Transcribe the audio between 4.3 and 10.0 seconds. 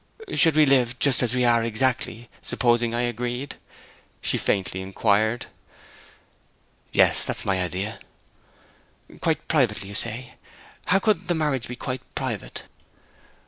faintly inquired. 'Yes, that is my idea.' 'Quite privately, you